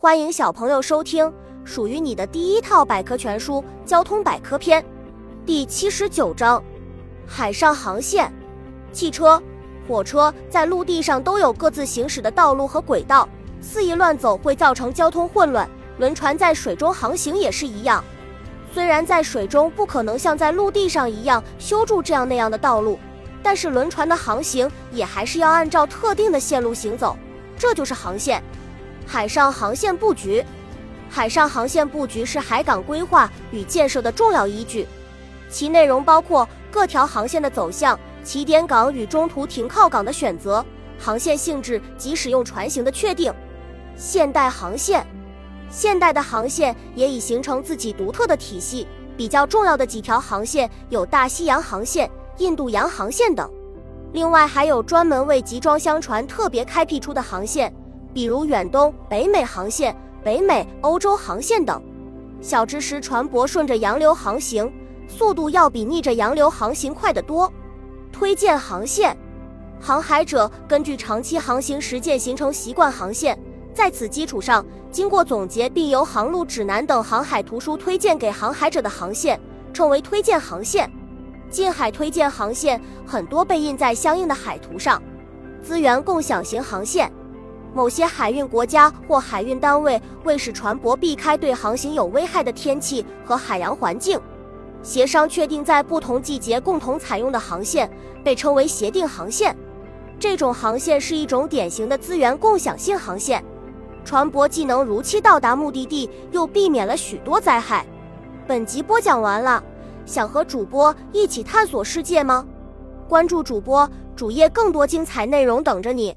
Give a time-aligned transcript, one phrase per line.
[0.00, 1.30] 欢迎小朋友收听
[1.64, 4.80] 属于你的第一套百科全书《交通百科篇》
[5.44, 6.62] 第七十九章：
[7.26, 8.32] 海上航线。
[8.92, 9.42] 汽车、
[9.88, 13.28] 火车在陆地上都有各自行驶的道路和轨道，
[13.60, 15.68] 肆意乱走会造成交通混乱。
[15.98, 18.04] 轮船在水中航行也是一样，
[18.72, 23.00] 虽然在水中不可能像在陆地上一样修筑这样那样的道路，
[23.42, 27.16] 但是轮船的航行也还是要按照特定的线路行走，
[27.56, 28.40] 这就是航线。
[29.10, 30.44] 海上航线布局，
[31.08, 34.86] 海上航线布局是海港规划与建设的重要依据，
[35.48, 40.62] 其内容包括各条航线的走向、起点港与中途停靠港的选择、
[40.98, 43.32] 航线性质及使用船型的确定。
[43.96, 45.06] 现代航线，
[45.70, 53.50] 现代的航线也已形成自己独特的体系，比较重要的几条航线有大西洋航线、印度洋航线等，
[54.12, 57.74] 另外还有专门为集装箱船特别开辟出的航线。
[58.12, 61.82] 比如远东、北美航线、北美、欧洲航线等。
[62.40, 64.72] 小知识：船舶顺着洋流航行，
[65.08, 67.52] 速度要比逆着洋流航行快得多。
[68.12, 69.16] 推荐航线，
[69.80, 73.38] 航海者根据长期航行实践形成习惯航线，
[73.74, 79.40] 在此基础上，经过总结并由航路指南等航海图书推荐给航海者的航线，
[79.72, 80.90] 称为推荐航线。
[81.50, 85.02] 近海推荐航线很多被印在相应的海图上。
[85.62, 87.10] 资源共享型航线。
[87.74, 94.18] 某些海运国家或海运单位为使船舶避开对航行有危害的天气和海洋环境，
[94.82, 97.90] 协商确定在不同季节共同采用的航线，
[98.24, 99.56] 被称为协定航线。
[100.18, 103.44] 这种航线是一种典型的资源共享性航线，
[104.04, 107.86] 船舶既能如期到达目的地，又避免了许多灾害。
[108.46, 109.62] 本集播讲完了，
[110.06, 112.44] 想和主播一起探索世界吗？
[113.08, 116.16] 关注主播主页，更多精彩内容等着你。